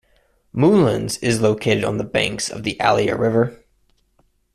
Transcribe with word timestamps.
Moulins 0.51 1.19
is 1.21 1.41
located 1.41 1.83
on 1.83 1.99
the 1.99 2.03
banks 2.03 2.49
of 2.49 2.63
the 2.63 2.75
Allier 2.81 3.15
River. 3.15 3.63